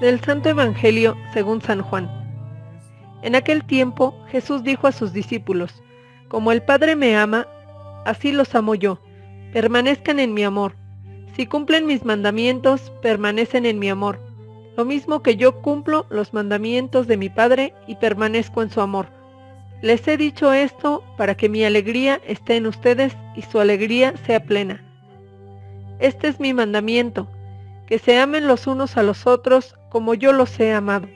[0.00, 2.10] Del Santo Evangelio según San Juan.
[3.20, 5.82] En aquel tiempo Jesús dijo a sus discípulos,
[6.28, 7.46] Como el Padre me ama,
[8.06, 8.98] así los amo yo,
[9.52, 10.74] permanezcan en mi amor.
[11.36, 14.18] Si cumplen mis mandamientos, permanecen en mi amor,
[14.74, 19.08] lo mismo que yo cumplo los mandamientos de mi Padre y permanezco en su amor.
[19.82, 24.40] Les he dicho esto para que mi alegría esté en ustedes y su alegría sea
[24.42, 24.82] plena.
[25.98, 27.28] Este es mi mandamiento,
[27.90, 31.08] que se amen los unos a los otros como yo los he amado.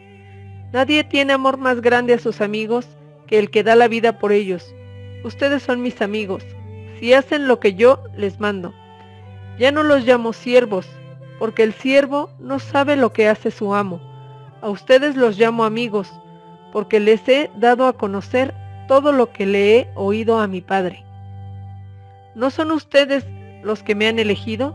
[0.73, 2.89] Nadie tiene amor más grande a sus amigos
[3.29, 4.75] que el que da la vida por ellos.
[5.23, 6.43] Ustedes son mis amigos,
[6.99, 8.75] si hacen lo que yo les mando.
[9.57, 10.89] Ya no los llamo siervos,
[11.39, 14.01] porque el siervo no sabe lo que hace su amo.
[14.61, 16.13] A ustedes los llamo amigos,
[16.73, 18.53] porque les he dado a conocer
[18.89, 21.05] todo lo que le he oído a mi Padre.
[22.35, 23.25] ¿No son ustedes
[23.63, 24.75] los que me han elegido?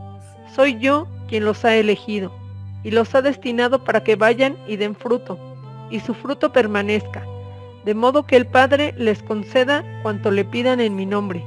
[0.55, 2.31] Soy yo quien los ha elegido
[2.83, 5.37] y los ha destinado para que vayan y den fruto,
[5.89, 7.23] y su fruto permanezca,
[7.85, 11.45] de modo que el Padre les conceda cuanto le pidan en mi nombre.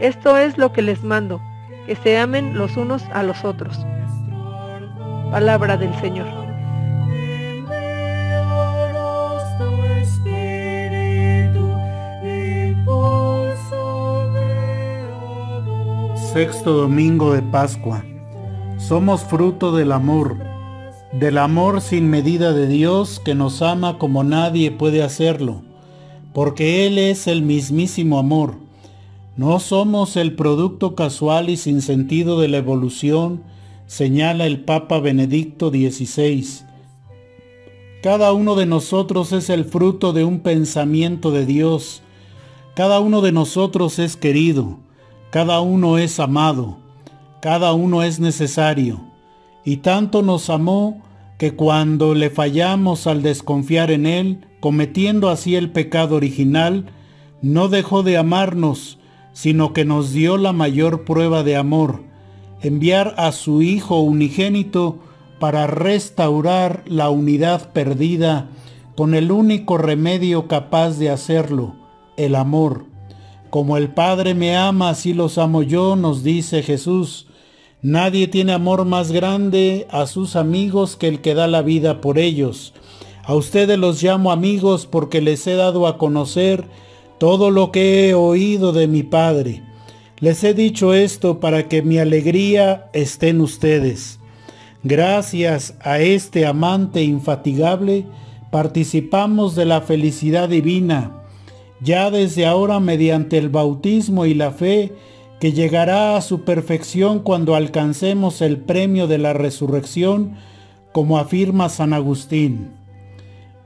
[0.00, 1.40] Esto es lo que les mando,
[1.86, 3.78] que se amen los unos a los otros.
[5.30, 6.26] Palabra del Señor.
[16.32, 18.04] Sexto domingo de Pascua.
[18.88, 20.38] Somos fruto del amor,
[21.12, 25.60] del amor sin medida de Dios que nos ama como nadie puede hacerlo,
[26.32, 28.54] porque Él es el mismísimo amor.
[29.36, 33.42] No somos el producto casual y sin sentido de la evolución,
[33.86, 36.46] señala el Papa Benedicto XVI.
[38.02, 42.00] Cada uno de nosotros es el fruto de un pensamiento de Dios.
[42.74, 44.78] Cada uno de nosotros es querido.
[45.28, 46.87] Cada uno es amado
[47.40, 49.00] cada uno es necesario.
[49.64, 51.02] Y tanto nos amó
[51.38, 56.86] que cuando le fallamos al desconfiar en Él, cometiendo así el pecado original,
[57.42, 58.98] no dejó de amarnos,
[59.32, 62.02] sino que nos dio la mayor prueba de amor,
[62.60, 64.98] enviar a su Hijo unigénito
[65.38, 68.48] para restaurar la unidad perdida
[68.96, 71.76] con el único remedio capaz de hacerlo,
[72.16, 72.86] el amor.
[73.48, 77.27] Como el Padre me ama, así los amo yo, nos dice Jesús.
[77.82, 82.18] Nadie tiene amor más grande a sus amigos que el que da la vida por
[82.18, 82.74] ellos.
[83.22, 86.64] A ustedes los llamo amigos porque les he dado a conocer
[87.18, 89.62] todo lo que he oído de mi Padre.
[90.18, 94.18] Les he dicho esto para que mi alegría esté en ustedes.
[94.82, 98.06] Gracias a este amante infatigable,
[98.50, 101.22] participamos de la felicidad divina.
[101.80, 104.92] Ya desde ahora, mediante el bautismo y la fe,
[105.40, 110.34] que llegará a su perfección cuando alcancemos el premio de la resurrección,
[110.92, 112.70] como afirma San Agustín.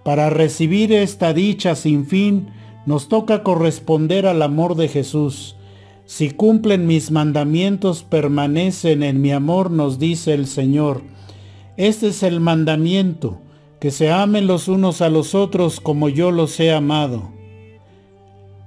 [0.04, 2.48] Para recibir esta dicha sin fin,
[2.84, 5.56] nos toca corresponder al amor de Jesús.
[6.04, 11.02] Si cumplen mis mandamientos, permanecen en mi amor, nos dice el Señor.
[11.76, 13.38] Este es el mandamiento,
[13.80, 17.30] que se amen los unos a los otros como yo los he amado.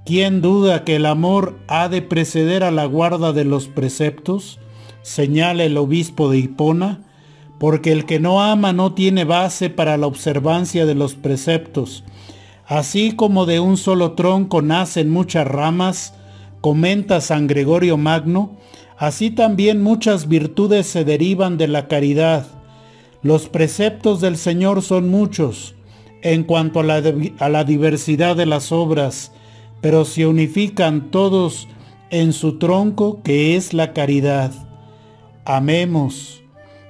[0.06, 4.60] ¿Quién duda que el amor ha de preceder a la guarda de los preceptos?
[5.02, 7.00] Señala el obispo de Hipona,
[7.58, 12.04] porque el que no ama no tiene base para la observancia de los preceptos.
[12.66, 16.14] Así como de un solo tronco nacen muchas ramas,
[16.60, 18.56] comenta San Gregorio Magno,
[18.96, 22.46] así también muchas virtudes se derivan de la caridad.
[23.22, 25.74] Los preceptos del Señor son muchos
[26.22, 27.02] en cuanto a la,
[27.40, 29.32] a la diversidad de las obras,
[29.80, 31.68] pero se unifican todos
[32.10, 34.52] en su tronco que es la caridad.
[35.44, 36.42] Amemos,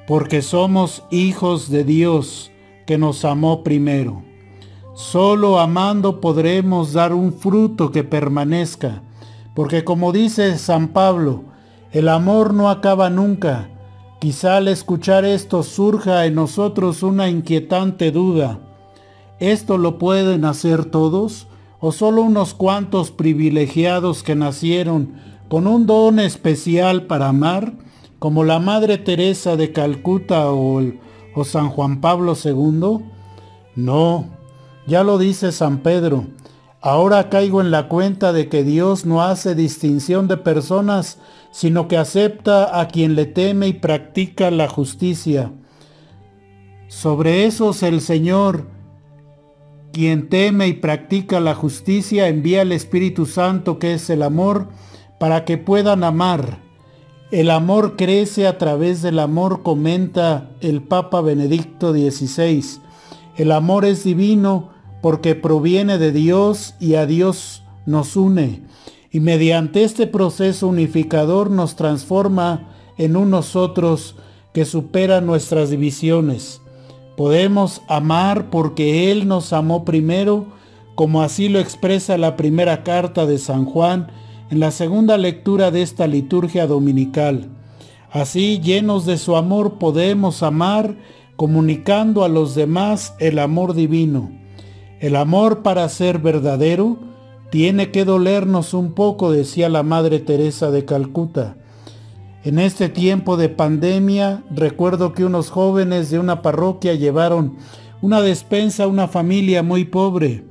[0.07, 2.51] porque somos hijos de Dios
[2.87, 4.23] que nos amó primero.
[4.95, 9.03] Solo amando podremos dar un fruto que permanezca,
[9.55, 11.45] porque como dice San Pablo,
[11.93, 13.69] el amor no acaba nunca.
[14.21, 18.59] Quizá al escuchar esto surja en nosotros una inquietante duda.
[19.39, 21.47] ¿Esto lo pueden hacer todos?
[21.87, 27.75] O solo unos cuantos privilegiados que nacieron con un don especial para amar,
[28.19, 30.83] como la Madre Teresa de Calcuta o,
[31.33, 33.05] o San Juan Pablo II?
[33.77, 34.25] No,
[34.89, 36.27] ya lo dice San Pedro.
[36.81, 41.21] Ahora caigo en la cuenta de que Dios no hace distinción de personas,
[41.53, 45.53] sino que acepta a quien le teme y practica la justicia.
[46.89, 48.75] Sobre esos el Señor,
[49.97, 54.69] quien teme y practica la justicia envía el Espíritu Santo que es el amor
[55.19, 56.59] para que puedan amar.
[57.31, 62.63] El amor crece a través del amor, comenta el Papa Benedicto XVI.
[63.39, 64.69] El amor es divino
[65.01, 68.65] porque proviene de Dios y a Dios nos une.
[69.11, 74.17] Y mediante este proceso unificador nos transforma en unos otros
[74.53, 76.61] que superan nuestras divisiones.
[77.17, 80.47] Podemos amar porque Él nos amó primero,
[80.95, 84.09] como así lo expresa la primera carta de San Juan
[84.51, 87.49] en la segunda lectura de esta liturgia dominical.
[88.11, 90.97] Así, llenos de su amor, podemos amar
[91.37, 94.31] comunicando a los demás el amor divino.
[95.01, 96.99] El amor para ser verdadero
[97.51, 101.57] tiene que dolernos un poco, decía la Madre Teresa de Calcuta.
[102.47, 107.57] En este tiempo de pandemia, recuerdo que unos jóvenes de una parroquia llevaron
[108.03, 110.45] una despensa a una familia muy pobre.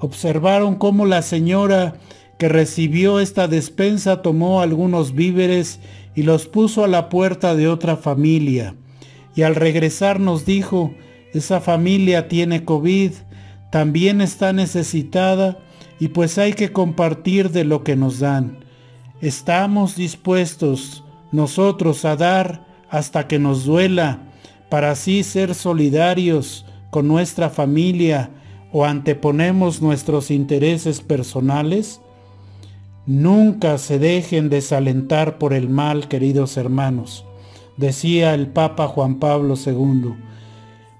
[0.00, 1.98] Observaron cómo la señora
[2.36, 5.78] que recibió esta despensa tomó algunos víveres
[6.16, 8.74] y los puso a la puerta de otra familia.
[9.36, 10.94] Y al regresar nos dijo,
[11.32, 13.12] esa familia tiene COVID,
[13.70, 15.58] también está necesitada
[16.00, 18.64] y pues hay que compartir de lo que nos dan.
[19.20, 24.20] Estamos dispuestos nosotros a dar hasta que nos duela,
[24.68, 28.30] para así ser solidarios con nuestra familia
[28.72, 32.00] o anteponemos nuestros intereses personales?
[33.06, 37.24] Nunca se dejen desalentar por el mal, queridos hermanos,
[37.76, 40.14] decía el Papa Juan Pablo II.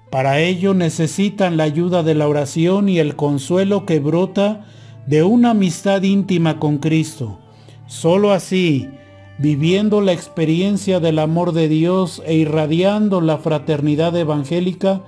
[0.09, 4.65] Para ello necesitan la ayuda de la oración y el consuelo que brota
[5.05, 7.39] de una amistad íntima con Cristo.
[7.87, 8.89] Solo así,
[9.37, 15.01] viviendo la experiencia del amor de Dios e irradiando la fraternidad evangélica,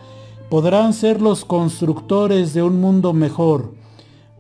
[0.50, 3.74] podrán ser los constructores de un mundo mejor,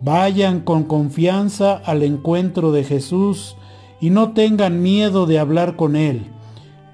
[0.01, 3.57] Vayan con confianza al encuentro de Jesús
[4.00, 6.27] y no tengan miedo de hablar con Él,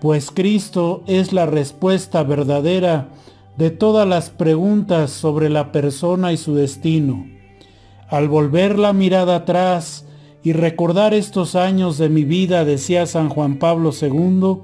[0.01, 3.09] pues Cristo es la respuesta verdadera
[3.57, 7.27] de todas las preguntas sobre la persona y su destino.
[8.09, 10.05] Al volver la mirada atrás
[10.45, 14.59] y recordar estos años de mi vida, decía San Juan Pablo II,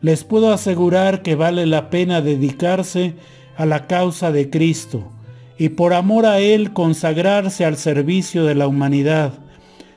[0.00, 3.14] les puedo asegurar que vale la pena dedicarse
[3.56, 5.04] a la causa de Cristo
[5.56, 9.34] y por amor a Él consagrarse al servicio de la humanidad.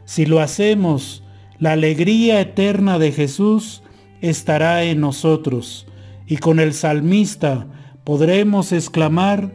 [0.06, 1.24] Si lo hacemos,
[1.58, 3.82] la alegría eterna de Jesús
[4.22, 5.88] estará en nosotros
[6.28, 7.66] y con el salmista
[8.04, 9.52] podremos exclamar,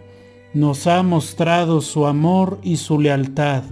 [0.54, 3.62] nos ha mostrado su amor y su lealtad,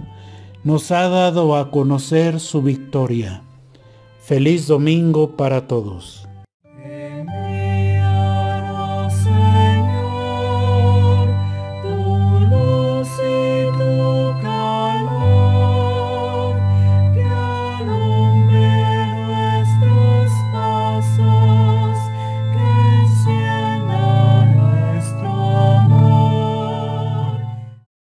[0.67, 3.41] nos ha dado a conocer su victoria.
[4.19, 6.26] Feliz domingo para todos.